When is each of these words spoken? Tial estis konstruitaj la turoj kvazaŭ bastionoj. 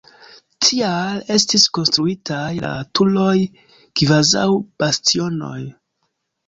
Tial 0.67 1.19
estis 1.35 1.65
konstruitaj 1.79 2.41
la 2.65 2.73
turoj 3.01 3.37
kvazaŭ 4.01 4.49
bastionoj. 4.83 5.59